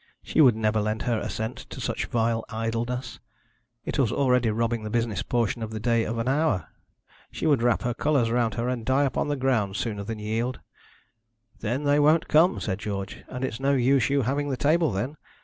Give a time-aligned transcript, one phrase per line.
[0.23, 3.19] She would never lend her assent to such vile idleness.
[3.85, 6.69] It was already robbing the business portion of the day of an hour.
[7.31, 10.59] She would wrap her colours round her and die upon the ground sooner than yield.
[11.59, 15.17] 'Then they won't come,' said George, 'and it's no use you having the table then.